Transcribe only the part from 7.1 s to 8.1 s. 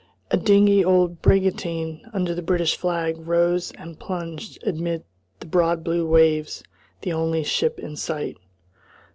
only ship in